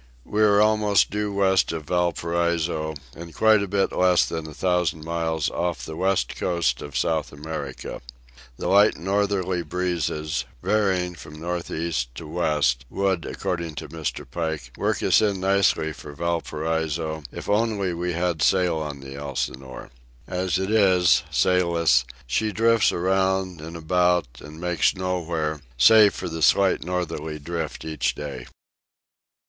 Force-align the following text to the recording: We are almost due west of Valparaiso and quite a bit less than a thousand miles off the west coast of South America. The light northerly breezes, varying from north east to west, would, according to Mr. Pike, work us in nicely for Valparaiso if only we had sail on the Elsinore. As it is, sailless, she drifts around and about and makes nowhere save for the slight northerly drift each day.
We 0.25 0.41
are 0.41 0.59
almost 0.59 1.11
due 1.11 1.31
west 1.31 1.71
of 1.71 1.83
Valparaiso 1.83 2.95
and 3.15 3.35
quite 3.35 3.61
a 3.61 3.67
bit 3.67 3.91
less 3.91 4.25
than 4.25 4.47
a 4.47 4.53
thousand 4.55 5.05
miles 5.05 5.47
off 5.51 5.85
the 5.85 5.95
west 5.95 6.35
coast 6.35 6.81
of 6.81 6.97
South 6.97 7.31
America. 7.31 8.01
The 8.57 8.67
light 8.67 8.97
northerly 8.97 9.61
breezes, 9.61 10.45
varying 10.63 11.13
from 11.13 11.39
north 11.39 11.69
east 11.69 12.15
to 12.15 12.25
west, 12.25 12.83
would, 12.89 13.27
according 13.27 13.75
to 13.75 13.89
Mr. 13.89 14.25
Pike, 14.27 14.71
work 14.75 15.03
us 15.03 15.21
in 15.21 15.39
nicely 15.39 15.93
for 15.93 16.13
Valparaiso 16.13 17.21
if 17.31 17.47
only 17.47 17.93
we 17.93 18.13
had 18.13 18.41
sail 18.41 18.77
on 18.77 19.01
the 19.01 19.13
Elsinore. 19.13 19.91
As 20.25 20.57
it 20.57 20.71
is, 20.71 21.21
sailless, 21.29 22.05
she 22.25 22.51
drifts 22.51 22.91
around 22.91 23.61
and 23.61 23.77
about 23.77 24.25
and 24.39 24.59
makes 24.59 24.95
nowhere 24.95 25.61
save 25.77 26.15
for 26.15 26.27
the 26.27 26.41
slight 26.41 26.83
northerly 26.83 27.37
drift 27.37 27.85
each 27.85 28.15
day. 28.15 28.47